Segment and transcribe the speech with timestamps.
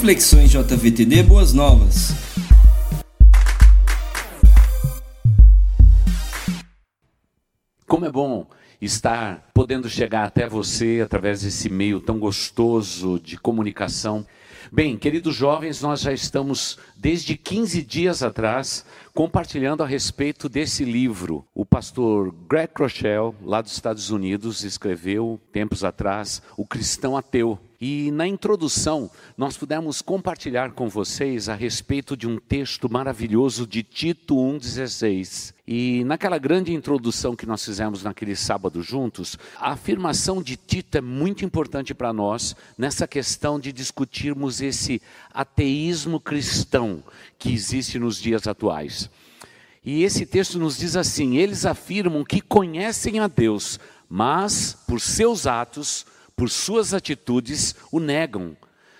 [0.00, 2.14] Reflexões JVTD Boas Novas.
[7.86, 8.46] Como é bom
[8.80, 14.26] estar podendo chegar até você através desse meio tão gostoso de comunicação.
[14.72, 21.44] Bem, queridos jovens, nós já estamos desde 15 dias atrás compartilhando a respeito desse livro.
[21.54, 27.58] O pastor Greg Rochelle, lá dos Estados Unidos, escreveu tempos atrás O Cristão Ateu.
[27.82, 33.82] E na introdução, nós pudemos compartilhar com vocês a respeito de um texto maravilhoso de
[33.82, 35.54] Tito 1,16.
[35.66, 41.00] E naquela grande introdução que nós fizemos naquele sábado juntos, a afirmação de Tito é
[41.00, 45.00] muito importante para nós nessa questão de discutirmos esse
[45.32, 47.02] ateísmo cristão
[47.38, 49.08] que existe nos dias atuais.
[49.82, 55.46] E esse texto nos diz assim: eles afirmam que conhecem a Deus, mas por seus
[55.46, 56.04] atos
[56.40, 58.56] por suas atitudes, o negam.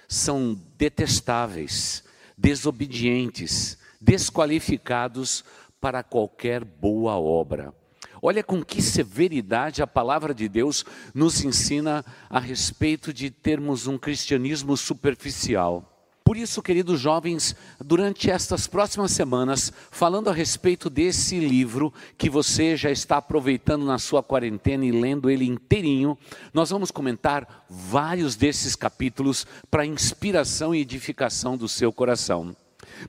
[0.06, 2.04] São detestáveis,
[2.36, 5.42] desobedientes, desqualificados
[5.80, 7.72] para qualquer boa obra.
[8.20, 13.96] Olha com que severidade a palavra de Deus nos ensina a respeito de termos um
[13.96, 15.89] cristianismo superficial.
[16.30, 22.76] Por isso, queridos jovens, durante estas próximas semanas, falando a respeito desse livro que você
[22.76, 26.16] já está aproveitando na sua quarentena e lendo ele inteirinho,
[26.54, 32.54] nós vamos comentar vários desses capítulos para inspiração e edificação do seu coração.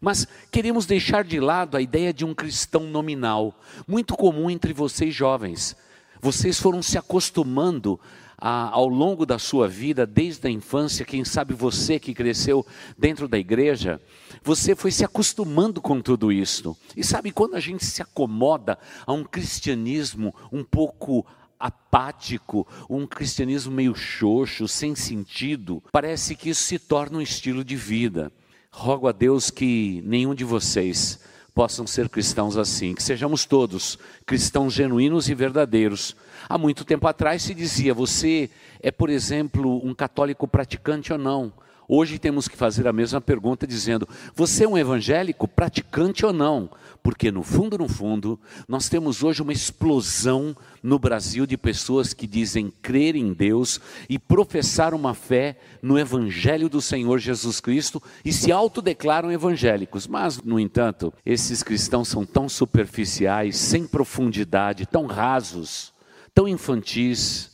[0.02, 3.54] Mas queremos deixar de lado a ideia de um cristão nominal,
[3.88, 5.78] muito comum entre vocês jovens.
[6.20, 8.00] Vocês foram se acostumando
[8.42, 12.66] ao longo da sua vida, desde a infância, quem sabe você que cresceu
[12.98, 14.02] dentro da igreja,
[14.44, 16.76] você foi se acostumando com tudo isso.
[16.98, 21.24] E sabe quando a gente se acomoda a um cristianismo um pouco
[21.60, 27.76] apático, um cristianismo meio xoxo, sem sentido, parece que isso se torna um estilo de
[27.76, 28.32] vida.
[28.72, 31.20] Rogo a Deus que nenhum de vocês
[31.54, 36.16] possam ser cristãos assim, que sejamos todos cristãos genuínos e verdadeiros.
[36.48, 38.50] Há muito tempo atrás se dizia: você
[38.82, 41.54] é, por exemplo, um católico praticante ou não?
[41.94, 46.70] Hoje temos que fazer a mesma pergunta dizendo: você é um evangélico praticante ou não?
[47.04, 52.26] Porque no fundo, no fundo, nós temos hoje uma explosão no Brasil de pessoas que
[52.26, 58.32] dizem crer em Deus e professar uma fé no evangelho do Senhor Jesus Cristo e
[58.32, 60.08] se autodeclaram evangélicos.
[60.08, 65.92] Mas, no entanto, esses cristãos são tão superficiais, sem profundidade, tão rasos,
[66.34, 67.52] tão infantis,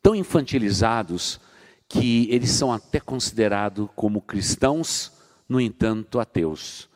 [0.00, 1.40] tão infantilizados
[1.92, 5.12] que eles são até considerados como cristãos,
[5.46, 6.88] no entanto, ateus.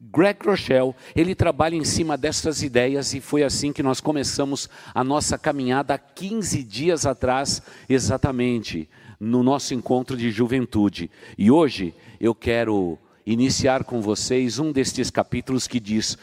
[0.00, 5.04] Greg Rochelle, ele trabalha em cima dessas ideias e foi assim que nós começamos a
[5.04, 7.60] nossa caminhada há 15 dias atrás,
[7.90, 8.88] exatamente,
[9.20, 11.10] no nosso encontro de juventude.
[11.36, 16.16] E hoje eu quero iniciar com vocês um destes capítulos que diz: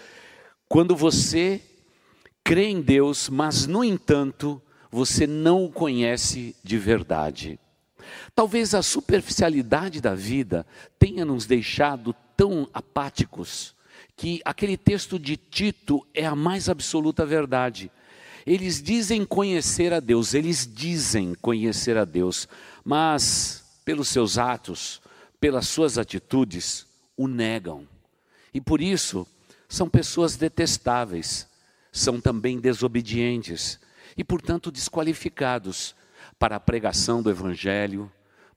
[0.68, 1.62] quando você
[2.44, 4.60] crê em Deus, mas no entanto,
[4.90, 7.60] você não o conhece de verdade.
[8.34, 10.66] Talvez a superficialidade da vida
[11.00, 13.76] tenha nos deixado tão apáticos
[14.18, 17.92] que aquele texto de Tito é a mais absoluta verdade.
[18.46, 22.48] Eles dizem conhecer a Deus, eles dizem conhecer a Deus,
[22.84, 25.02] mas pelos seus atos,
[25.40, 26.86] pelas suas atitudes,
[27.18, 27.88] o negam.
[28.54, 29.28] E por isso
[29.68, 31.48] são pessoas detestáveis,
[31.92, 33.80] são também desobedientes
[34.16, 35.96] e, portanto, desqualificados
[36.38, 38.12] para a pregação do Evangelho,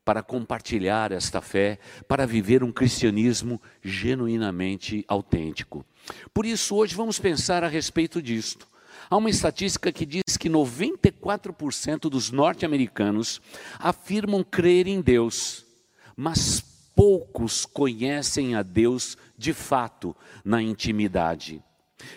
[0.05, 1.78] para compartilhar esta fé,
[2.09, 5.84] para viver um cristianismo genuinamente autêntico.
[6.33, 8.66] Por isso, hoje vamos pensar a respeito disto.
[9.11, 13.41] Há uma estatística que diz que 94% dos norte-americanos
[13.78, 15.65] afirmam crer em Deus,
[16.16, 16.60] mas
[16.95, 21.62] poucos conhecem a Deus de fato na intimidade.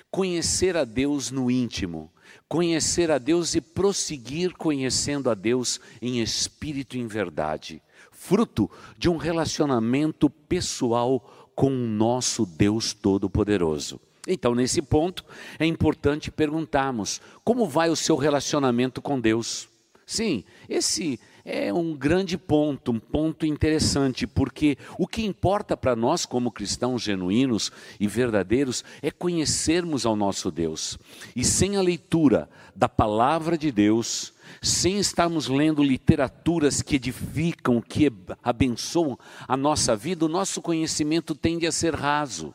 [0.09, 2.10] Conhecer a Deus no íntimo
[2.47, 7.81] conhecer a Deus e prosseguir conhecendo a Deus em espírito e em verdade,
[8.11, 13.99] fruto de um relacionamento pessoal com o nosso Deus Todo-Poderoso.
[14.27, 15.25] Então, nesse ponto,
[15.57, 19.67] é importante perguntarmos: como vai o seu relacionamento com Deus?
[20.05, 26.25] Sim, esse é um grande ponto, um ponto interessante, porque o que importa para nós,
[26.25, 30.97] como cristãos genuínos e verdadeiros, é conhecermos ao nosso Deus.
[31.35, 38.11] E sem a leitura da palavra de Deus, sem estarmos lendo literaturas que edificam, que
[38.43, 39.17] abençoam
[39.47, 42.53] a nossa vida, o nosso conhecimento tende a ser raso.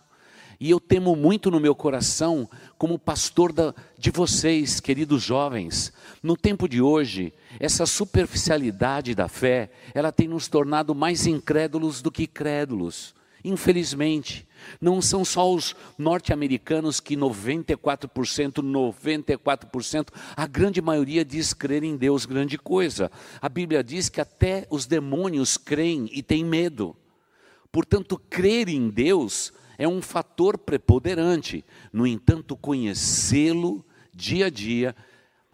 [0.59, 2.49] E eu temo muito no meu coração,
[2.79, 5.93] como pastor da, de vocês, queridos jovens,
[6.23, 12.11] no tempo de hoje, essa superficialidade da fé, ela tem nos tornado mais incrédulos do
[12.11, 13.15] que crédulos.
[13.45, 14.45] Infelizmente,
[14.81, 22.27] não são só os norte-americanos que 94%, 94%, a grande maioria diz crer em Deus
[22.27, 23.09] grande coisa.
[23.41, 26.97] A Bíblia diz que até os demônios creem e têm medo.
[27.71, 31.65] Portanto, crer em Deus é um fator preponderante.
[31.93, 33.85] No entanto, conhecê-lo
[34.15, 34.97] dia a dia,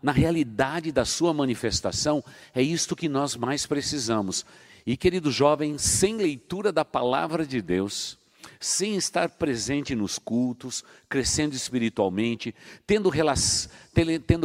[0.02, 2.24] na realidade da sua manifestação,
[2.54, 4.44] é isto que nós mais precisamos.
[4.84, 8.18] E, querido jovem, sem leitura da palavra de Deus,
[8.58, 12.54] sem estar presente nos cultos, crescendo espiritualmente,
[12.86, 13.08] tendo,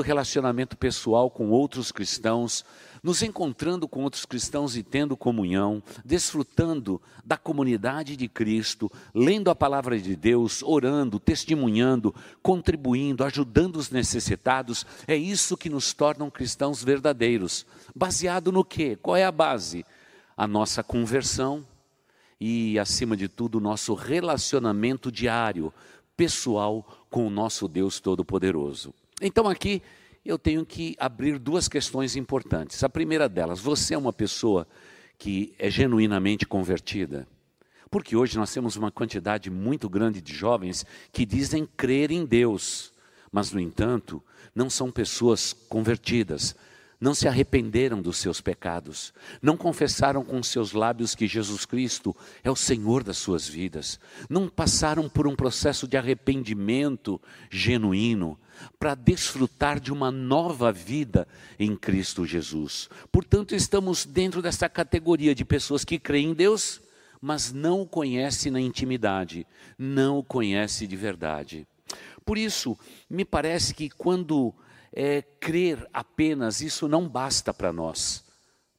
[0.01, 2.63] relacionamento pessoal com outros cristãos,
[3.07, 9.55] nos encontrando com outros cristãos e tendo comunhão, desfrutando da comunidade de Cristo, lendo a
[9.55, 12.13] palavra de Deus, orando, testemunhando,
[12.43, 17.65] contribuindo, ajudando os necessitados, é isso que nos tornam cristãos verdadeiros.
[17.95, 18.97] Baseado no quê?
[19.01, 19.85] Qual é a base?
[20.35, 21.65] A nossa conversão
[22.37, 25.73] e, acima de tudo, o nosso relacionamento diário,
[26.17, 28.93] pessoal com o nosso Deus Todo-Poderoso.
[29.21, 29.81] Então, aqui
[30.27, 32.83] eu tenho que abrir duas questões importantes.
[32.83, 34.67] A primeira delas, você é uma pessoa
[35.17, 37.27] que é genuinamente convertida?
[37.89, 42.91] Porque hoje nós temos uma quantidade muito grande de jovens que dizem crer em Deus,
[43.31, 44.21] mas, no entanto,
[44.53, 46.55] não são pessoas convertidas,
[46.99, 52.49] não se arrependeram dos seus pecados, não confessaram com seus lábios que Jesus Cristo é
[52.49, 53.99] o Senhor das suas vidas,
[54.29, 58.39] não passaram por um processo de arrependimento genuíno
[58.79, 61.27] para desfrutar de uma nova vida
[61.59, 62.89] em Cristo Jesus.
[63.11, 66.81] Portanto, estamos dentro dessa categoria de pessoas que creem em Deus,
[67.21, 69.45] mas não o conhecem na intimidade,
[69.77, 71.67] não o conhecem de verdade.
[72.25, 72.77] Por isso,
[73.09, 74.53] me parece que quando
[74.93, 78.23] é, crer apenas, isso não basta para nós.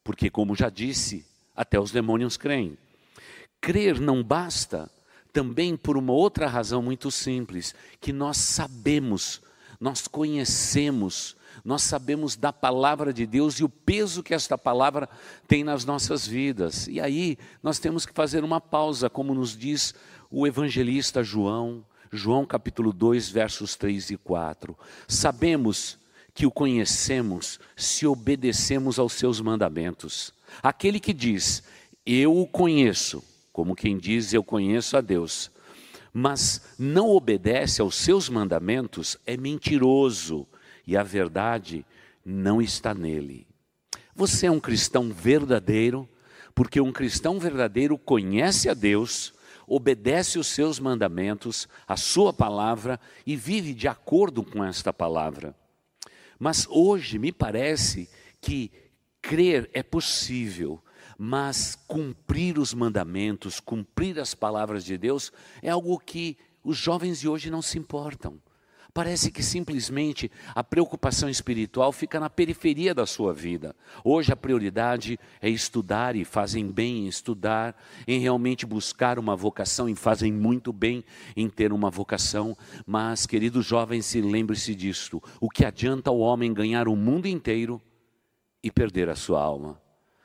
[0.03, 1.25] Porque, como já disse,
[1.55, 2.79] até os demônios creem.
[3.61, 4.91] Crer não basta
[5.33, 9.43] também por uma outra razão muito simples, que nós sabemos,
[9.79, 15.09] nós conhecemos, nós sabemos da palavra de Deus e o peso que esta palavra
[15.47, 16.87] tem nas nossas vidas.
[16.89, 19.95] E aí nós temos que fazer uma pausa, como nos diz
[20.31, 24.77] o evangelista João, João capítulo 2, versos 3 e 4.
[25.07, 25.98] Sabemos
[26.39, 30.33] que o conhecemos se obedecemos aos seus mandamentos.
[30.63, 31.65] Aquele que diz,
[32.07, 35.51] eu o conheço, como quem diz, eu conheço a Deus,
[36.13, 40.47] mas não obedece aos seus mandamentos, é mentiroso
[40.87, 41.85] e a verdade
[42.25, 43.45] não está nele.
[44.15, 46.09] Você é um cristão verdadeiro,
[46.55, 49.35] porque um cristão verdadeiro conhece a Deus,
[49.67, 55.53] obedece os seus mandamentos, a sua palavra e vive de acordo com esta palavra.
[56.39, 58.09] Mas hoje me parece
[58.41, 58.71] que
[59.21, 60.83] crer é possível,
[61.19, 67.29] mas cumprir os mandamentos, cumprir as palavras de Deus é algo que os jovens de
[67.29, 68.41] hoje não se importam.
[68.99, 73.73] Parece que simplesmente a preocupação espiritual fica na periferia da sua vida.
[74.03, 79.89] Hoje a prioridade é estudar e fazem bem em estudar, em realmente buscar uma vocação
[79.89, 81.05] e fazem muito bem
[81.37, 82.59] em ter uma vocação.
[82.85, 87.81] Mas, queridos jovens, se lembre-se disto: o que adianta o homem ganhar o mundo inteiro
[88.65, 89.81] e perder a sua alma?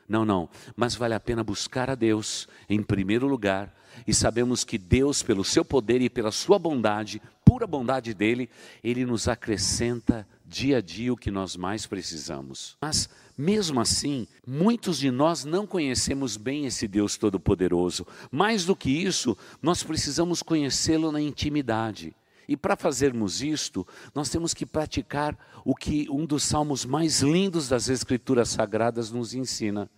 [0.08, 3.74] Não, não, mas vale a pena buscar a Deus em primeiro lugar
[4.08, 8.50] e sabemos que Deus, pelo seu poder e pela sua bondade, pura bondade dele,
[8.84, 12.78] ele nos acrescenta dia a dia o que nós mais precisamos.
[12.82, 18.06] Mas, mesmo assim, muitos de nós não conhecemos bem esse Deus Todo-Poderoso.
[18.32, 22.16] Mais do que isso, nós precisamos conhecê-lo na intimidade.
[22.48, 27.70] E para fazermos isto, nós temos que praticar o que um dos salmos mais lindos
[27.70, 29.90] das Escrituras Sagradas nos ensina,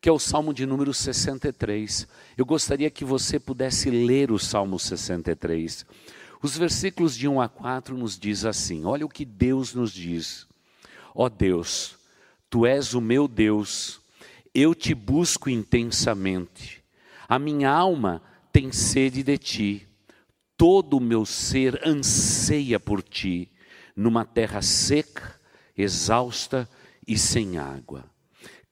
[0.00, 2.06] que é o Salmo de número 63.
[2.36, 5.86] Eu gostaria que você pudesse ler o Salmo 63.
[6.42, 10.46] Os versículos de 1 a 4 nos diz assim: olha o que Deus nos diz.
[11.14, 11.96] Ó oh Deus,
[12.48, 14.00] tu és o meu Deus,
[14.54, 16.82] eu te busco intensamente.
[17.28, 19.88] A minha alma tem sede de ti,
[20.56, 23.50] todo o meu ser anseia por ti,
[23.94, 25.38] numa terra seca,
[25.76, 26.68] exausta
[27.06, 28.04] e sem água.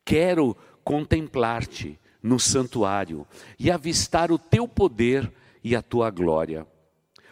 [0.05, 0.57] Quero
[0.89, 3.27] contemplar-te no santuário
[3.59, 5.31] e avistar o teu poder
[5.63, 6.67] e a tua glória.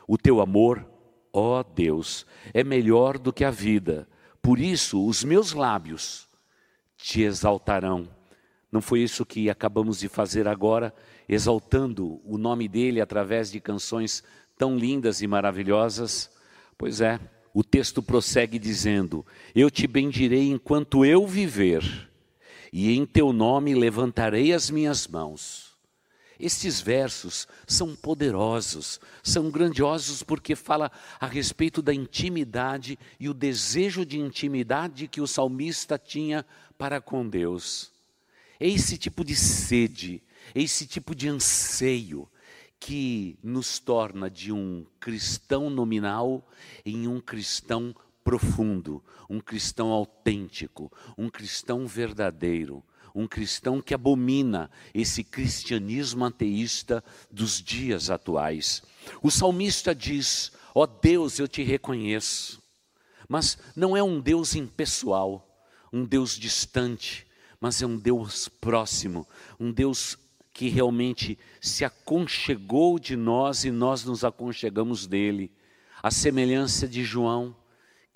[0.06, 0.86] O teu amor,
[1.32, 4.06] ó Deus, é melhor do que a vida.
[4.42, 6.28] Por isso, os meus lábios
[6.98, 8.06] te exaltarão.
[8.70, 10.94] Não foi isso que acabamos de fazer agora,
[11.26, 14.22] exaltando o nome dele através de canções
[14.58, 16.30] tão lindas e maravilhosas.
[16.76, 17.18] Pois é,
[17.54, 22.05] o texto prossegue dizendo: Eu te bendirei enquanto eu viver,
[22.78, 25.74] e em teu nome levantarei as minhas mãos.
[26.38, 34.04] Estes versos são poderosos, são grandiosos porque fala a respeito da intimidade e o desejo
[34.04, 36.44] de intimidade que o salmista tinha
[36.76, 37.90] para com Deus.
[38.60, 40.22] É esse tipo de sede,
[40.54, 42.28] é esse tipo de anseio
[42.78, 46.46] que nos torna de um cristão nominal
[46.84, 52.82] em um cristão profundo, um cristão autêntico, um cristão verdadeiro
[53.14, 58.82] um cristão que abomina esse cristianismo ateísta dos dias atuais.
[59.22, 62.62] O salmista diz: Ó oh Deus, eu te reconheço.
[63.26, 67.26] Mas não é um Deus impessoal, um Deus distante,
[67.58, 69.26] mas é um Deus próximo,
[69.58, 70.18] um Deus
[70.52, 75.50] que realmente se aconchegou de nós e nós nos aconchegamos dele.
[76.02, 77.56] A semelhança de João,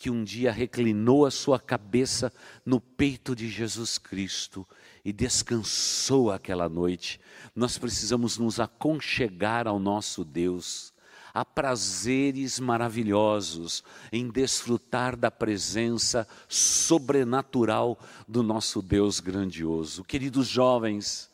[0.01, 2.33] que um dia reclinou a sua cabeça
[2.65, 4.67] no peito de Jesus Cristo
[5.05, 7.21] e descansou aquela noite.
[7.55, 10.91] Nós precisamos nos aconchegar ao nosso Deus.
[11.35, 20.03] Há prazeres maravilhosos em desfrutar da presença sobrenatural do nosso Deus grandioso.
[20.03, 21.31] Queridos jovens,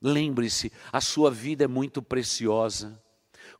[0.00, 2.98] lembre-se, a sua vida é muito preciosa.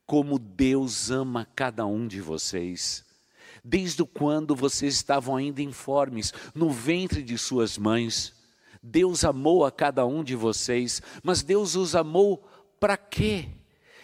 [0.06, 3.06] Como Deus ama cada um de vocês
[3.68, 8.32] desde quando vocês estavam ainda informes no ventre de suas mães.
[8.82, 12.42] Deus amou a cada um de vocês, mas Deus os amou
[12.80, 13.46] para quê?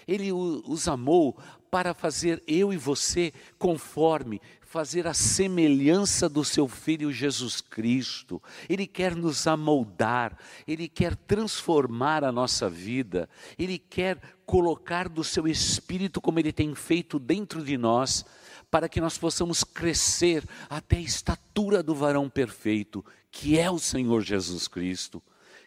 [0.06, 1.38] Ele os amou
[1.71, 8.42] para fazer eu e você conforme, fazer a semelhança do seu filho Jesus Cristo.
[8.68, 10.37] Ele quer nos amoldar,
[10.68, 16.75] ele quer transformar a nossa vida, ele quer colocar do seu espírito como ele tem
[16.75, 18.26] feito dentro de nós
[18.75, 24.21] para que nós possamos crescer até a estatura do varão perfeito, que é o Senhor
[24.21, 25.23] Jesus Cristo.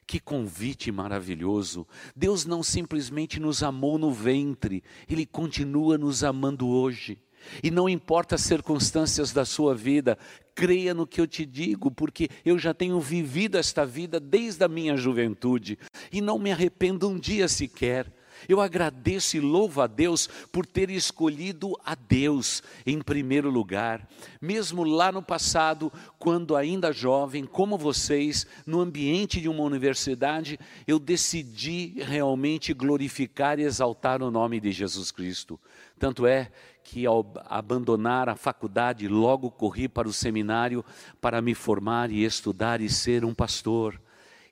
[0.06, 1.88] Que convite maravilhoso!
[2.14, 7.18] Deus não simplesmente nos amou no ventre, Ele continua nos amando hoje.
[7.64, 10.18] E não importa as circunstâncias da sua vida,
[10.54, 14.68] creia no que eu te digo, porque eu já tenho vivido esta vida desde a
[14.68, 15.80] minha juventude
[16.12, 18.16] e não me arrependo um dia sequer.
[18.48, 24.08] Eu agradeço e louvo a Deus por ter escolhido a Deus em primeiro lugar,
[24.41, 31.00] mesmo lá no passado, quando ainda jovem, como vocês, no ambiente de uma universidade, eu
[31.00, 35.60] decidi realmente glorificar e exaltar o nome de Jesus Cristo.
[36.00, 36.51] Tanto é
[36.84, 40.86] que ao abandonar a faculdade, logo corri para o seminário
[41.20, 44.00] para me formar e estudar e ser um pastor.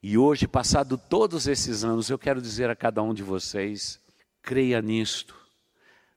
[0.07, 3.99] E hoje, passado todos esses anos, eu quero dizer a cada um de vocês:
[4.39, 5.35] creia nisto.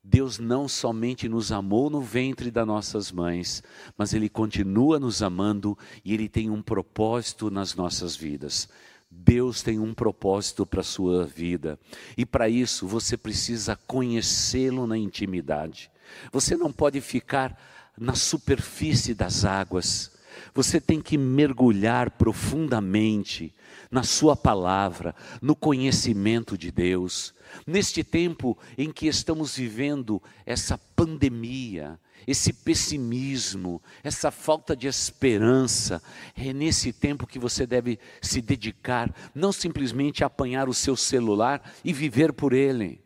[0.05, 3.63] Deus não somente nos amou no ventre das nossas mães,
[3.97, 8.69] mas Ele continua nos amando e Ele tem um propósito nas nossas vidas.
[9.11, 11.81] Deus tem um propósito para a sua vida
[12.15, 15.91] e para isso você precisa conhecê-lo na intimidade.
[16.31, 17.59] Você não pode ficar
[17.97, 20.18] na superfície das águas,
[20.55, 23.53] você tem que mergulhar profundamente
[23.91, 27.35] na Sua palavra, no conhecimento de Deus.
[27.67, 36.03] Neste tempo em que estamos vivendo essa pandemia, esse pessimismo, essa falta de esperança,
[36.37, 41.93] é nesse tempo que você deve se dedicar, não simplesmente apanhar o seu celular e
[41.93, 43.01] viver por ele,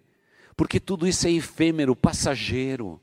[0.57, 3.01] porque tudo isso é efêmero, passageiro,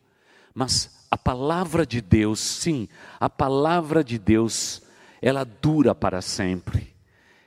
[0.54, 2.88] mas a palavra de Deus, sim,
[3.20, 4.82] a palavra de Deus,
[5.22, 6.90] ela dura para sempre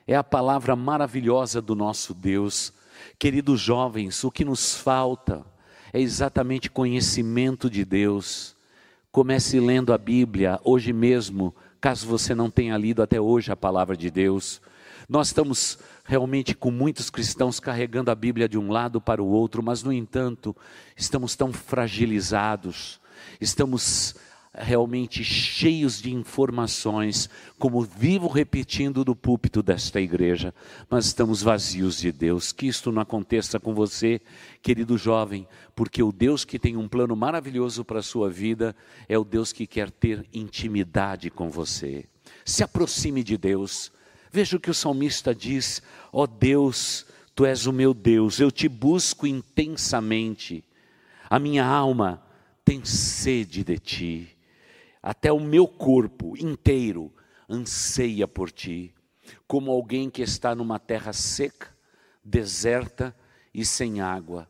[0.06, 2.72] é a palavra maravilhosa do nosso Deus.
[3.18, 5.44] Queridos jovens, o que nos falta
[5.92, 8.56] é exatamente conhecimento de Deus.
[9.10, 13.96] Comece lendo a Bíblia hoje mesmo, caso você não tenha lido até hoje a palavra
[13.96, 14.60] de Deus.
[15.08, 19.62] Nós estamos realmente com muitos cristãos carregando a Bíblia de um lado para o outro,
[19.62, 20.56] mas, no entanto,
[20.96, 23.00] estamos tão fragilizados,
[23.40, 24.14] estamos
[24.54, 30.54] realmente cheios de informações, como vivo repetindo do púlpito desta igreja,
[30.90, 32.52] mas estamos vazios de Deus.
[32.52, 34.20] Que isto não aconteça com você,
[34.60, 38.76] querido jovem, porque o Deus que tem um plano maravilhoso para a sua vida
[39.08, 42.04] é o Deus que quer ter intimidade com você.
[42.44, 43.90] Se aproxime de Deus.
[44.30, 48.50] Veja o que o salmista diz: Ó oh Deus, tu és o meu Deus, eu
[48.50, 50.64] te busco intensamente.
[51.28, 52.22] A minha alma
[52.72, 54.38] tem sede de ti
[55.02, 57.12] até o meu corpo inteiro
[57.46, 58.94] anseia por ti,
[59.46, 61.68] como alguém que está numa terra seca,
[62.24, 63.14] deserta
[63.52, 64.48] e sem água.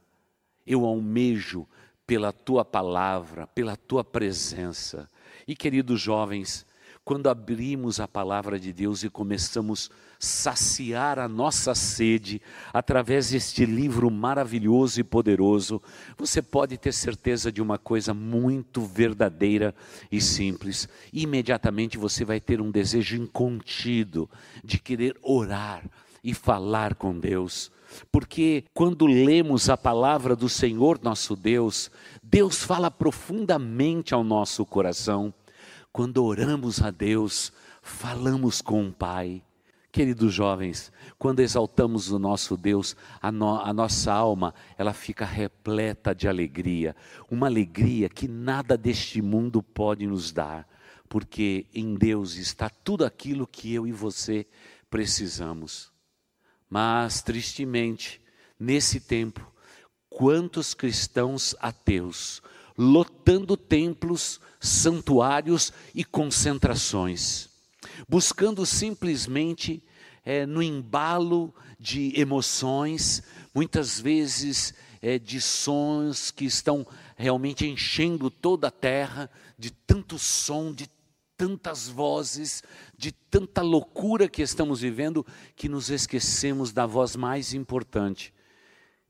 [0.64, 1.66] Eu almejo
[2.06, 5.10] pela tua palavra, pela tua presença.
[5.44, 6.64] E queridos jovens,
[7.04, 12.40] quando abrimos a palavra de Deus e começamos a saciar a nossa sede
[12.72, 15.82] através deste livro maravilhoso e poderoso,
[16.16, 19.74] você pode ter certeza de uma coisa muito verdadeira
[20.12, 20.88] e simples.
[21.12, 24.30] Imediatamente você vai ter um desejo incontido
[24.62, 25.82] de querer orar
[26.22, 27.72] e falar com Deus.
[28.12, 31.90] Porque quando lemos a palavra do Senhor nosso Deus,
[32.22, 35.34] Deus fala profundamente ao nosso coração.
[35.92, 37.52] Quando oramos a Deus,
[37.82, 39.42] falamos com o Pai.
[39.92, 46.14] Queridos jovens, quando exaltamos o nosso Deus, a, no, a, nossa alma, ela fica repleta
[46.14, 46.96] de alegria,
[47.30, 50.66] uma alegria que nada deste mundo pode nos dar,
[51.10, 54.46] porque em Deus está tudo aquilo que eu e você
[54.88, 55.92] precisamos.
[56.70, 58.18] Mas, tristemente,
[58.58, 59.46] nesse tempo,
[60.08, 62.40] quantos cristãos ateus,
[62.78, 67.51] lotando templos, santuários e concentrações,
[68.08, 69.82] buscando simplesmente
[70.24, 73.22] é, no embalo de emoções,
[73.54, 80.72] muitas vezes é, de sons que estão realmente enchendo toda a terra, de tanto som,
[80.72, 80.88] de
[81.36, 82.62] tantas vozes,
[82.96, 88.32] de tanta loucura que estamos vivendo, que nos esquecemos da voz mais importante,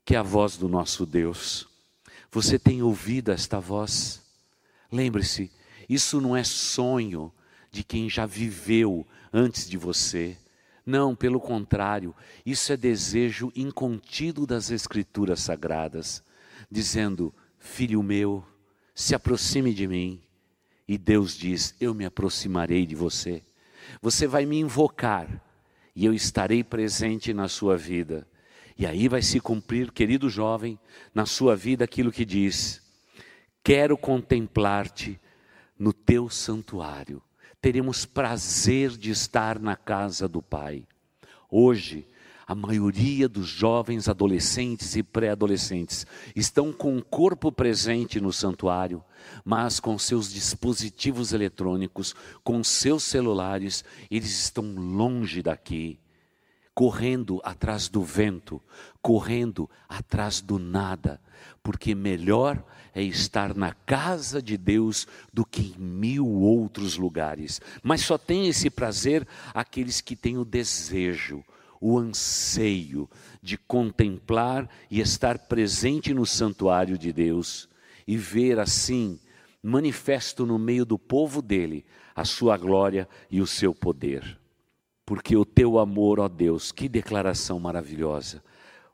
[0.03, 1.67] que é a voz do nosso Deus.
[2.31, 4.19] Você tem ouvido esta voz?
[4.91, 5.51] Lembre-se,
[5.87, 7.31] isso não é sonho
[7.73, 10.37] de quem já viveu antes de você.
[10.85, 12.15] Não, pelo contrário,
[12.45, 16.23] isso é desejo incontido das Escrituras Sagradas,
[16.69, 18.45] dizendo: Filho meu,
[18.93, 20.21] se aproxime de mim.
[20.87, 23.41] E Deus diz: Eu me aproximarei de você.
[23.99, 25.27] Você vai me invocar
[25.95, 28.27] e eu estarei presente na sua vida.
[28.77, 30.77] E aí vai se cumprir, querido jovem,
[31.13, 32.83] na sua vida aquilo que diz:
[33.63, 35.19] Quero contemplar-te
[35.79, 37.19] no teu santuário
[37.63, 40.83] teremos prazer de estar na casa do Pai.
[41.49, 42.05] Hoje,
[42.45, 49.01] a maioria dos jovens adolescentes e pré-adolescentes estão com o corpo presente no santuário,
[49.45, 55.97] mas com seus dispositivos eletrônicos, com seus celulares, eles estão longe daqui,
[56.73, 58.61] correndo atrás do vento,
[59.01, 61.21] correndo atrás do nada,
[61.61, 67.59] porque melhor é estar na casa de Deus do que em mil outros lugares.
[67.81, 71.43] Mas só tem esse prazer aqueles que têm o desejo,
[71.79, 73.09] o anseio
[73.41, 77.67] de contemplar e estar presente no santuário de Deus
[78.07, 79.19] e ver assim,
[79.61, 84.42] manifesto no meio do povo dele, a sua glória e o seu poder.
[85.05, 88.43] Porque o teu amor, ó Deus, que declaração maravilhosa!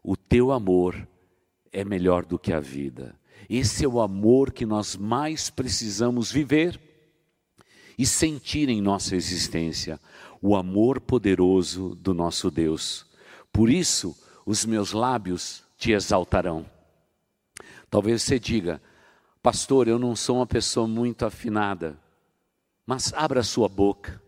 [0.04, 1.08] O teu amor
[1.72, 3.16] é melhor do que a vida.
[3.50, 6.80] Esse é o amor que nós mais precisamos viver
[7.98, 10.00] e sentir em nossa existência,
[10.42, 13.06] o amor poderoso do nosso Deus.
[13.52, 16.66] Por isso, os meus lábios te exaltarão.
[17.90, 18.82] Talvez você diga,
[19.42, 22.00] pastor, eu não sou uma pessoa muito afinada,
[22.86, 24.22] mas abra sua boca,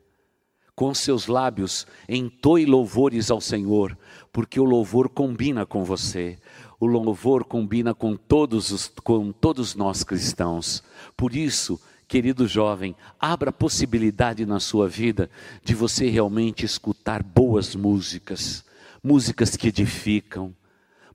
[0.82, 3.96] com seus lábios entoe louvores ao Senhor,
[4.34, 6.40] porque o louvor combina com você
[6.80, 10.84] o louvor combina com todos, os, com todos nós cristãos.
[11.16, 15.30] Por isso, querido jovem, abra possibilidade na sua vida
[15.64, 18.66] de você realmente escutar boas músicas,
[19.04, 20.52] músicas que edificam,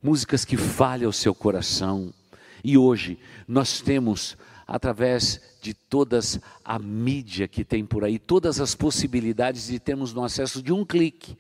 [0.00, 2.14] músicas que falham o seu coração.
[2.62, 8.74] E hoje nós temos, através de todas a mídia que tem por aí, todas as
[8.74, 11.36] possibilidades de termos no acesso de um clique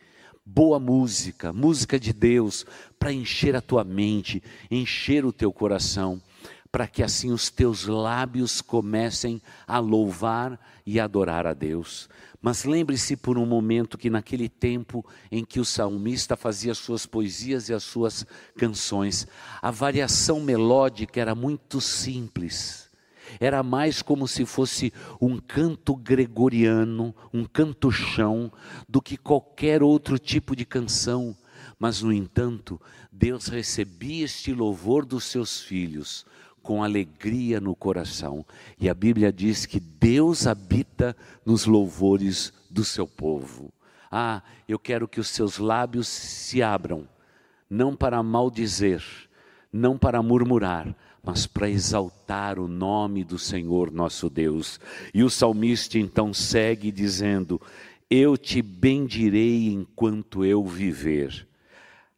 [0.46, 2.64] boa música, música de Deus,
[3.00, 6.22] para encher a tua mente, encher o teu coração,
[6.70, 12.08] para que assim os teus lábios comecem a louvar e adorar a Deus.
[12.40, 17.68] Mas lembre-se por um momento que naquele tempo em que o salmista fazia suas poesias
[17.68, 18.24] e as suas
[18.56, 19.26] canções,
[19.60, 22.85] a variação melódica era muito simples
[23.40, 28.52] era mais como se fosse um canto gregoriano, um canto chão,
[28.88, 31.36] do que qualquer outro tipo de canção.
[31.78, 32.80] Mas, no entanto,
[33.12, 36.24] Deus recebia este louvor dos seus filhos
[36.62, 38.44] com alegria no coração.
[38.78, 43.72] E a Bíblia diz que Deus habita nos louvores do seu povo.
[44.10, 47.08] Ah, eu quero que os seus lábios se abram,
[47.70, 49.02] não para maldizer,
[49.72, 50.94] não para murmurar,
[51.26, 54.78] mas para exaltar o nome do Senhor nosso Deus.
[55.12, 57.60] E o salmista então segue dizendo:
[58.08, 61.48] Eu te bendirei enquanto eu viver.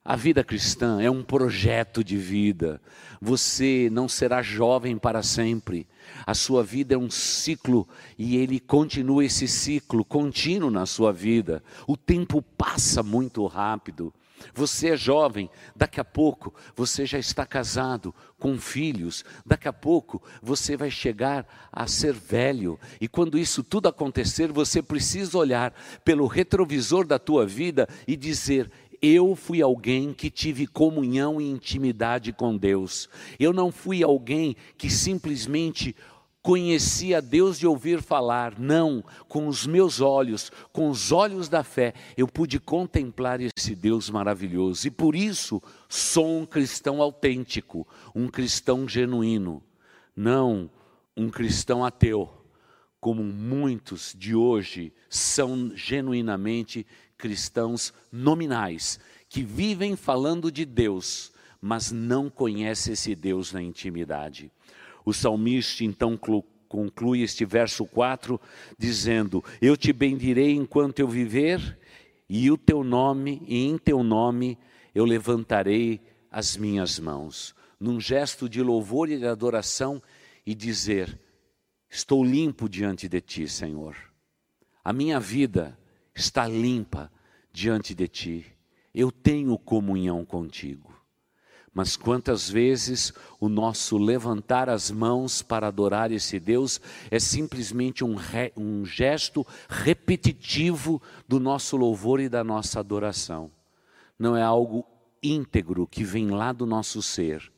[0.04, 2.82] A vida cristã é um projeto de vida.
[3.20, 5.86] Você não será jovem para sempre.
[6.26, 11.62] A sua vida é um ciclo e ele continua esse ciclo contínuo na sua vida.
[11.86, 14.12] O tempo passa muito rápido.
[14.54, 20.22] Você é jovem, daqui a pouco você já está casado, com filhos, daqui a pouco
[20.40, 25.74] você vai chegar a ser velho, e quando isso tudo acontecer, você precisa olhar
[26.04, 28.70] pelo retrovisor da tua vida e dizer:
[29.00, 33.08] eu fui alguém que tive comunhão e intimidade com Deus.
[33.38, 35.94] Eu não fui alguém que simplesmente
[36.42, 38.58] conhecia Deus de ouvir falar.
[38.58, 44.08] Não, com os meus olhos, com os olhos da fé, eu pude contemplar esse Deus
[44.10, 44.86] maravilhoso.
[44.86, 49.62] E por isso sou um cristão autêntico, um cristão genuíno,
[50.16, 50.70] não
[51.16, 52.30] um cristão ateu,
[53.00, 62.30] como muitos de hoje são genuinamente cristãos nominais, que vivem falando de Deus, mas não
[62.30, 64.52] conhecem esse Deus na intimidade.
[65.08, 66.18] O salmista então
[66.68, 68.38] conclui este verso 4
[68.78, 71.78] dizendo: Eu te bendirei enquanto eu viver,
[72.28, 74.58] e o teu nome, e em teu nome
[74.94, 75.98] eu levantarei
[76.30, 77.54] as minhas mãos.
[77.80, 80.02] Num gesto de louvor e de adoração,
[80.44, 81.18] e dizer:
[81.88, 83.96] Estou limpo diante de ti, Senhor.
[84.84, 85.78] A minha vida
[86.14, 87.10] está limpa
[87.50, 88.44] diante de ti.
[88.94, 90.97] Eu tenho comunhão contigo.
[91.78, 98.16] Mas quantas vezes o nosso levantar as mãos para adorar esse Deus é simplesmente um,
[98.16, 103.48] re, um gesto repetitivo do nosso louvor e da nossa adoração.
[104.18, 104.84] Não é algo
[105.22, 107.48] íntegro que vem lá do nosso ser.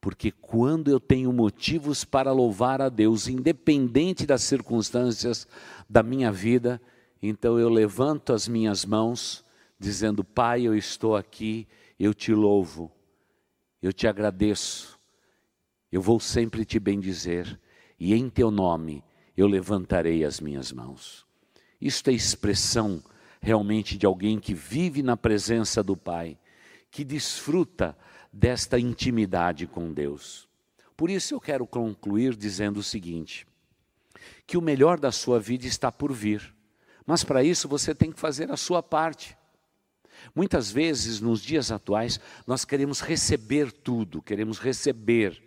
[0.00, 5.46] Porque quando eu tenho motivos para louvar a Deus, independente das circunstâncias
[5.88, 6.82] da minha vida,
[7.22, 9.44] então eu levanto as minhas mãos,
[9.78, 11.68] dizendo: Pai, eu estou aqui,
[12.00, 12.90] eu te louvo,
[13.82, 14.98] eu te agradeço,
[15.90, 17.58] eu vou sempre te bendizer,
[17.98, 19.02] e em teu nome
[19.36, 21.26] eu levantarei as minhas mãos.
[21.80, 23.02] Isto é expressão
[23.40, 26.38] realmente de alguém que vive na presença do Pai,
[26.90, 27.96] que desfruta
[28.32, 30.48] desta intimidade com Deus.
[30.96, 33.46] Por isso eu quero concluir dizendo o seguinte:
[34.46, 36.54] que o melhor da sua vida está por vir.
[37.06, 39.36] Mas para isso você tem que fazer a sua parte.
[40.34, 45.42] Muitas vezes, nos dias atuais, nós queremos receber tudo, queremos receber,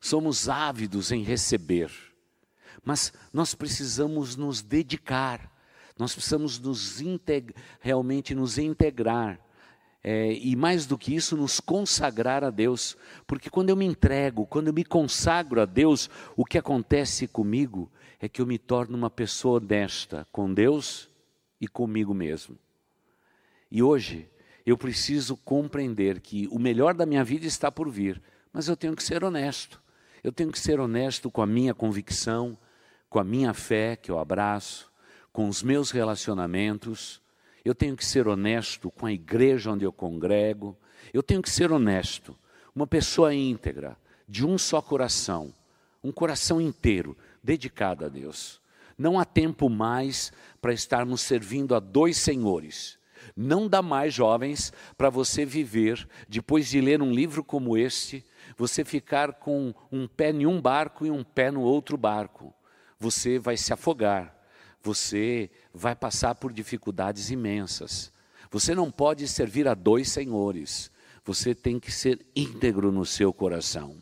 [0.00, 1.90] somos ávidos em receber,
[2.84, 5.50] mas nós precisamos nos dedicar,
[5.98, 7.02] nós precisamos nos
[7.80, 9.38] realmente nos integrar,
[10.02, 14.46] é, e mais do que isso, nos consagrar a Deus, porque quando eu me entrego,
[14.46, 18.96] quando eu me consagro a Deus, o que acontece comigo é que eu me torno
[18.96, 21.10] uma pessoa honesta com Deus
[21.60, 22.58] e comigo mesmo.
[23.70, 24.28] E hoje
[24.66, 28.20] eu preciso compreender que o melhor da minha vida está por vir,
[28.52, 29.80] mas eu tenho que ser honesto.
[30.22, 32.58] Eu tenho que ser honesto com a minha convicção,
[33.08, 34.90] com a minha fé que eu abraço,
[35.32, 37.22] com os meus relacionamentos.
[37.64, 40.76] Eu tenho que ser honesto com a igreja onde eu congrego.
[41.12, 42.36] Eu tenho que ser honesto.
[42.74, 43.96] Uma pessoa íntegra,
[44.28, 45.54] de um só coração,
[46.04, 48.60] um coração inteiro, dedicado a Deus.
[48.96, 52.99] Não há tempo mais para estarmos servindo a dois senhores.
[53.36, 58.24] Não dá mais, jovens, para você viver, depois de ler um livro como este,
[58.56, 62.54] você ficar com um pé em um barco e um pé no outro barco.
[62.98, 64.36] Você vai se afogar,
[64.82, 68.12] você vai passar por dificuldades imensas.
[68.50, 70.90] Você não pode servir a dois senhores,
[71.24, 73.96] você tem que ser íntegro no seu coração.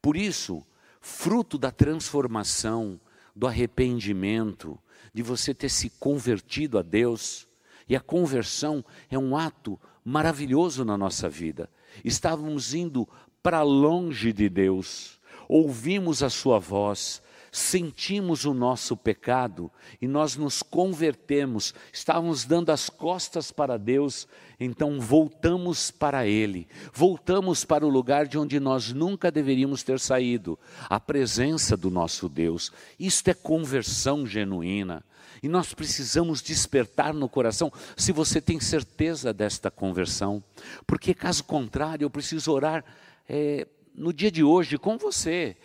[0.00, 0.64] Por isso,
[1.00, 3.00] fruto da transformação,
[3.34, 4.78] do arrependimento,
[5.12, 7.48] de você ter se convertido a Deus.
[7.90, 11.68] E a conversão é um ato maravilhoso na nossa vida.
[12.04, 13.06] Estávamos indo
[13.42, 20.62] para longe de Deus, ouvimos a Sua voz, sentimos o nosso pecado e nós nos
[20.62, 28.26] convertemos, estávamos dando as costas para Deus, então voltamos para Ele, voltamos para o lugar
[28.26, 30.58] de onde nós nunca deveríamos ter saído,
[30.88, 32.72] a presença do nosso Deus.
[32.98, 35.04] Isto é conversão genuína.
[35.42, 40.42] E nós precisamos despertar no coração, se você tem certeza desta conversão,
[40.86, 42.84] porque caso contrário, eu preciso orar
[43.26, 45.56] é, no dia de hoje com você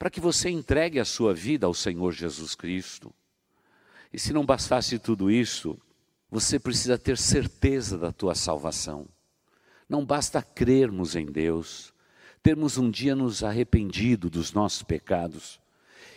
[0.00, 3.12] para que você entregue a sua vida ao Senhor Jesus Cristo.
[4.10, 5.78] E se não bastasse tudo isso,
[6.30, 9.06] você precisa ter certeza da tua salvação.
[9.86, 11.92] Não basta crermos em Deus,
[12.42, 15.60] termos um dia nos arrependido dos nossos pecados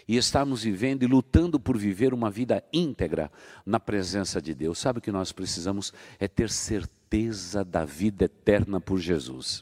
[0.07, 3.29] e estarmos vivendo e lutando por viver uma vida íntegra
[3.65, 4.79] na presença de Deus.
[4.79, 5.91] Sabe o que nós precisamos?
[6.17, 9.61] É ter certeza da vida eterna por Jesus.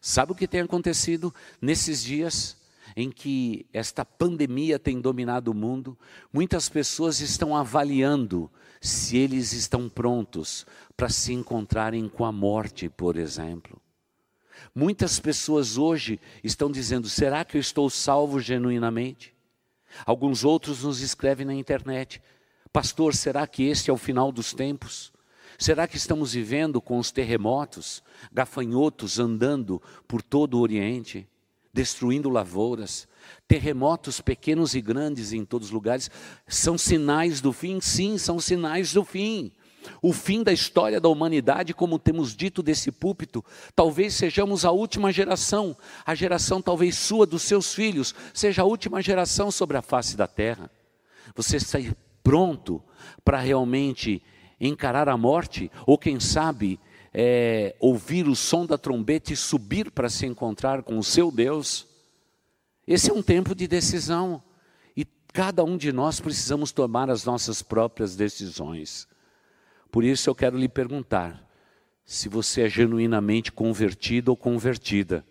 [0.00, 2.64] Sabe o que tem acontecido nesses dias
[2.96, 5.98] em que esta pandemia tem dominado o mundo?
[6.32, 13.16] Muitas pessoas estão avaliando se eles estão prontos para se encontrarem com a morte, por
[13.16, 13.80] exemplo.
[14.74, 19.34] Muitas pessoas hoje estão dizendo: será que eu estou salvo genuinamente?
[20.04, 22.22] Alguns outros nos escrevem na internet:
[22.72, 25.12] Pastor, será que este é o final dos tempos?
[25.58, 31.26] Será que estamos vivendo com os terremotos, gafanhotos andando por todo o Oriente,
[31.76, 33.06] destruindo lavouras,
[33.46, 36.10] terremotos pequenos e grandes em todos os lugares?
[36.48, 37.82] São sinais do fim?
[37.82, 39.52] Sim, são sinais do fim.
[40.00, 45.12] O fim da história da humanidade, como temos dito desse púlpito, talvez sejamos a última
[45.12, 50.16] geração, a geração talvez sua, dos seus filhos, seja a última geração sobre a face
[50.16, 50.70] da terra.
[51.36, 51.78] Você está
[52.24, 52.82] pronto
[53.22, 54.22] para realmente
[54.58, 56.80] encarar a morte, ou quem sabe,
[57.18, 61.86] é, ouvir o som da trombeta e subir para se encontrar com o seu Deus.
[62.86, 64.42] Esse é um tempo de decisão
[64.94, 69.08] e cada um de nós precisamos tomar as nossas próprias decisões.
[69.90, 71.42] Por isso eu quero lhe perguntar
[72.04, 75.24] se você é genuinamente convertido ou convertida.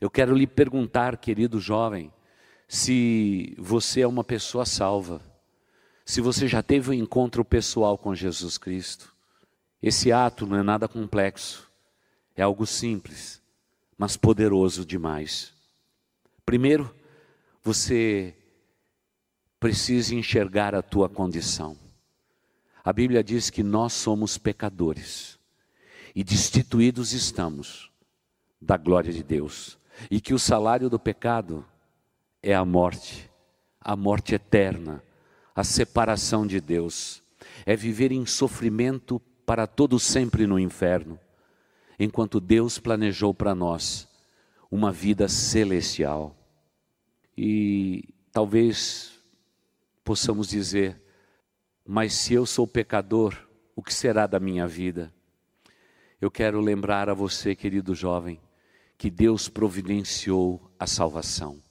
[0.00, 2.12] Eu quero lhe perguntar, querido jovem,
[2.66, 5.22] se você é uma pessoa salva
[6.08, 9.14] se você já teve um encontro pessoal com Jesus Cristo,
[9.82, 11.70] esse ato não é nada complexo,
[12.36, 13.42] é algo simples,
[13.96, 15.52] mas poderoso demais.
[16.44, 16.94] Primeiro,
[17.62, 18.34] você
[19.60, 21.76] precisa enxergar a tua condição.
[22.84, 25.38] A Bíblia diz que nós somos pecadores
[26.14, 27.90] e destituídos estamos
[28.60, 29.78] da glória de Deus,
[30.10, 31.64] e que o salário do pecado
[32.42, 33.30] é a morte,
[33.80, 35.02] a morte eterna
[35.58, 37.20] a separação de Deus,
[37.66, 41.18] é viver em sofrimento para todo sempre no inferno,
[41.98, 44.06] enquanto Deus planejou para nós
[44.70, 46.36] uma vida celestial.
[47.34, 49.18] E talvez
[50.04, 51.00] possamos dizer,
[51.82, 53.34] mas se eu sou pecador,
[53.74, 55.10] o que será da minha vida?
[56.20, 58.38] Eu quero lembrar a você, querido jovem,
[58.98, 61.62] que Deus providenciou a salvação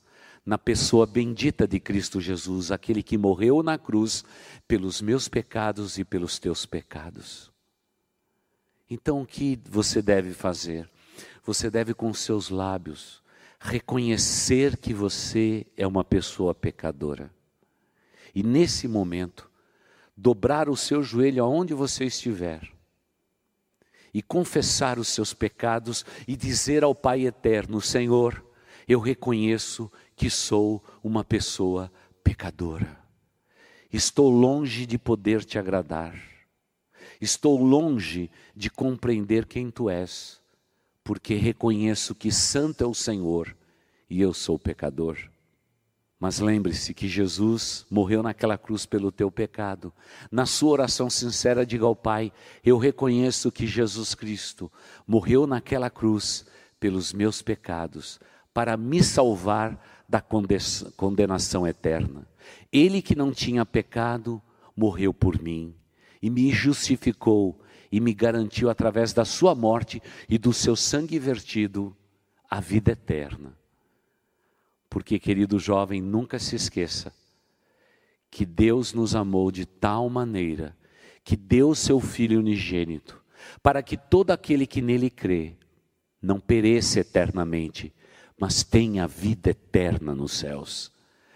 [0.44, 4.26] na pessoa bendita de Cristo Jesus, aquele que morreu na cruz
[4.68, 7.56] pelos meus pecados e pelos teus pecados.
[8.90, 10.90] Então o que você deve fazer?
[11.44, 13.22] Você deve com seus lábios
[13.60, 17.32] reconhecer que você é uma pessoa pecadora.
[18.34, 19.50] E nesse momento,
[20.16, 22.62] dobrar o seu joelho aonde você estiver
[24.14, 28.44] e confessar os seus pecados e dizer ao Pai eterno: Senhor,
[28.88, 31.92] eu reconheço que sou uma pessoa
[32.24, 32.98] pecadora.
[33.92, 36.37] Estou longe de poder te agradar.
[37.20, 40.40] Estou longe de compreender quem tu és,
[41.04, 43.56] porque reconheço que santo é o Senhor
[44.10, 45.18] e eu sou pecador.
[46.20, 49.94] Mas lembre-se que Jesus morreu naquela cruz pelo teu pecado.
[50.32, 52.32] Na sua oração sincera, diga ao Pai:
[52.64, 54.72] Eu reconheço que Jesus Cristo
[55.06, 56.46] morreu naquela cruz
[56.80, 58.20] pelos meus pecados,
[58.52, 60.22] para me salvar da
[60.96, 62.28] condenação eterna.
[62.72, 64.42] Ele que não tinha pecado,
[64.76, 65.76] morreu por mim
[66.22, 67.60] e me justificou
[67.92, 71.96] e me garantiu através da sua morte e do seu sangue vertido
[72.50, 73.58] a vida eterna.
[74.90, 77.14] Porque, querido jovem, nunca se esqueça
[78.30, 80.76] que Deus nos amou de tal maneira
[81.24, 83.22] que deu seu Filho unigênito,
[83.62, 85.56] para que todo aquele que nele crê
[86.22, 87.94] não pereça eternamente,
[88.40, 90.92] mas tem a vida eterna nos céus.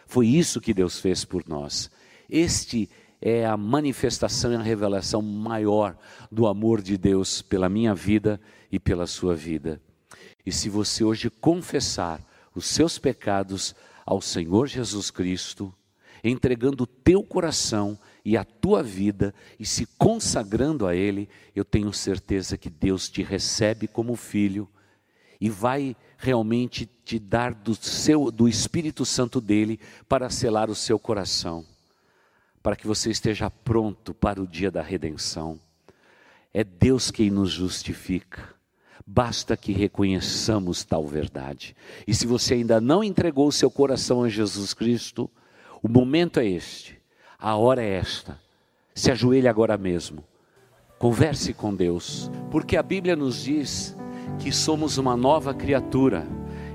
[0.06, 1.90] Foi isso que Deus fez por nós.
[2.30, 2.90] Este
[3.22, 5.96] é a manifestação e a revelação maior
[6.32, 9.80] do amor de Deus pela minha vida e pela sua vida.
[10.46, 12.20] E se você hoje confessar
[12.56, 15.74] os seus pecados ao Senhor Jesus Cristo,
[16.24, 21.94] entregando o teu coração e a tua vida e se consagrando a Ele, eu tenho
[21.94, 24.68] certeza que Deus te recebe como filho
[25.40, 31.00] e vai realmente te dar do seu do Espírito Santo dele para selar o seu
[31.00, 31.66] coração,
[32.62, 35.60] para que você esteja pronto para o dia da redenção.
[36.54, 38.50] É Deus quem nos justifica.
[39.06, 41.76] Basta que reconheçamos tal verdade.
[42.08, 45.30] E se você ainda não entregou o seu coração a Jesus Cristo,
[45.82, 47.00] o momento é este,
[47.40, 48.40] a hora é esta.
[48.94, 50.24] Se ajoelhe agora mesmo.
[51.00, 53.96] Converse com Deus, porque a Bíblia nos diz
[54.40, 56.28] que somos uma nova criatura.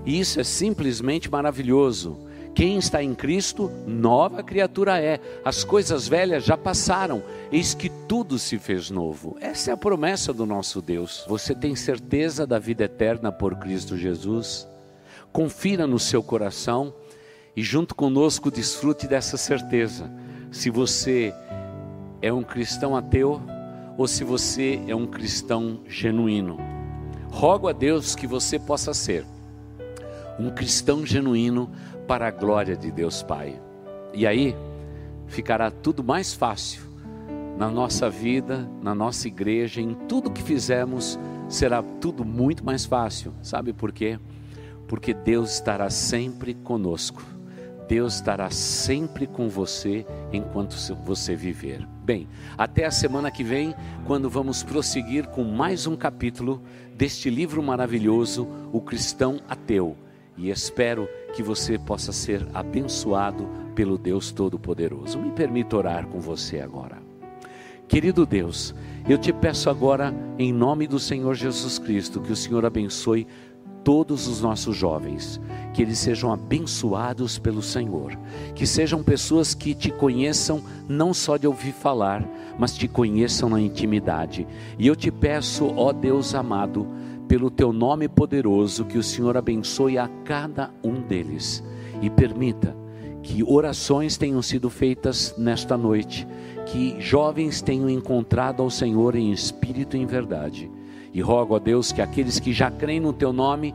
[0.05, 2.26] E isso é simplesmente maravilhoso.
[2.57, 5.21] Quem está em Cristo, nova criatura é.
[5.45, 9.37] As coisas velhas já passaram, eis que tudo se fez novo.
[9.43, 11.23] Essa é a promessa do nosso Deus.
[11.29, 14.67] Você tem certeza da vida eterna por Cristo Jesus?
[15.31, 16.95] Confira no seu coração
[17.55, 20.11] e, junto conosco, desfrute dessa certeza.
[20.51, 21.35] Se você
[22.23, 23.39] é um cristão ateu
[23.99, 26.57] ou se você é um cristão genuíno.
[27.31, 29.27] Rogo a Deus que você possa ser
[30.39, 31.71] um cristão genuíno
[32.07, 33.61] para a glória de Deus Pai.
[34.13, 34.55] E aí
[35.27, 36.87] ficará tudo mais fácil
[37.57, 41.19] na nossa vida, na nossa igreja, em tudo que fizermos,
[41.49, 43.33] será tudo muito mais fácil.
[43.43, 44.19] Sabe por quê?
[44.87, 47.23] Porque Deus estará sempre conosco.
[47.89, 51.87] Deus estará sempre com você enquanto você viver.
[52.05, 56.61] Bem, até a semana que vem, quando vamos prosseguir com mais um capítulo
[56.95, 59.97] deste livro maravilhoso, O Cristão Ateu.
[60.37, 65.19] E espero que você possa ser abençoado pelo Deus Todo-Poderoso.
[65.19, 66.99] Me permita orar com você agora.
[67.89, 68.75] Querido Deus,
[69.09, 73.27] eu te peço agora, em nome do Senhor Jesus Cristo, que o Senhor abençoe
[73.85, 75.41] todos os nossos jovens,
[75.73, 78.19] que eles sejam abençoados pelo Senhor,
[78.53, 83.61] que sejam pessoas que te conheçam não só de ouvir falar, mas te conheçam na
[83.61, 84.45] intimidade.
[84.77, 86.85] E eu te peço, ó Deus amado,
[87.29, 91.63] pelo teu nome poderoso, que o Senhor abençoe a cada um deles
[92.01, 92.77] e permita
[93.23, 96.27] que orações tenham sido feitas nesta noite,
[96.67, 100.71] que jovens tenham encontrado ao Senhor em espírito e em verdade
[101.17, 103.75] e rogo a Deus que aqueles que já creem no teu nome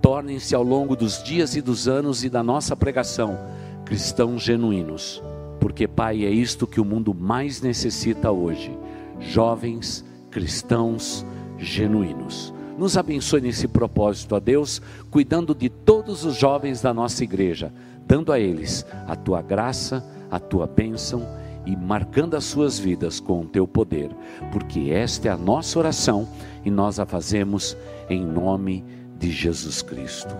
[0.00, 3.38] tornem-se ao longo dos dias e dos anos e da nossa pregação
[3.84, 5.22] cristãos genuínos.
[5.60, 8.74] Porque, Pai, é isto que o mundo mais necessita hoje:
[9.20, 11.26] jovens cristãos
[11.58, 12.54] genuínos.
[12.78, 14.80] Nos abençoe nesse propósito, a Deus,
[15.10, 17.72] cuidando de todos os jovens da nossa igreja,
[18.06, 21.26] dando a eles a tua graça, a tua bênção
[21.66, 24.10] e marcando as suas vidas com o teu poder,
[24.50, 26.28] porque esta é a nossa oração
[26.64, 27.76] e nós a fazemos
[28.08, 28.84] em nome
[29.18, 30.34] de Jesus Cristo.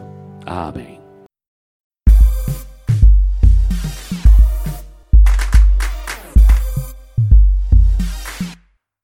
[0.44, 1.01] Amém.